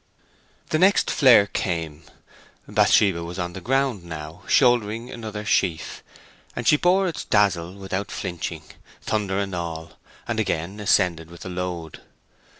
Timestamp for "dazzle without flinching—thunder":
7.23-9.37